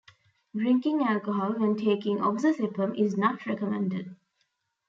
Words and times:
Drinking 0.55 1.01
alcohol 1.03 1.53
when 1.59 1.75
taking 1.77 2.17
oxazepam 2.17 2.99
is 2.99 3.15
not 3.15 3.45
recommended. 3.45 4.15